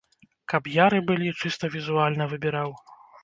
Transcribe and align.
Каб 0.53 0.69
яры 0.85 1.01
былі, 1.09 1.29
чыста 1.43 1.69
візуальна 1.77 2.29
выбіраў. 2.35 2.71